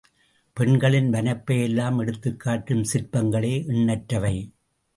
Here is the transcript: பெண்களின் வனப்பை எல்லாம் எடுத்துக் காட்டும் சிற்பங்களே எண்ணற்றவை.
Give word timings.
பெண்களின் 0.53 1.11
வனப்பை 1.11 1.63
எல்லாம் 1.63 1.99
எடுத்துக் 1.99 2.39
காட்டும் 2.39 2.83
சிற்பங்களே 2.83 3.53
எண்ணற்றவை. 3.67 4.35